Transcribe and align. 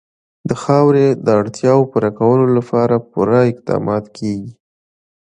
د 0.49 0.51
خاورې 0.63 1.07
د 1.25 1.27
اړتیاوو 1.41 1.89
پوره 1.91 2.11
کولو 2.19 2.45
لپاره 2.57 2.95
پوره 3.11 3.39
اقدامات 3.51 4.05
کېږي. 4.17 4.51